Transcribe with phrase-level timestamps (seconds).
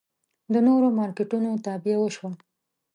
[0.53, 2.29] د نورو مارکېټونو تابیا وشوه.